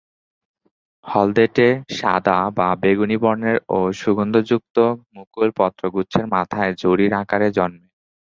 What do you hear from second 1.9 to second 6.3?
সাদা বা বেগুনি বর্ণের ও সুগন্ধযুক্ত মুকুল পত্রগুচ্ছের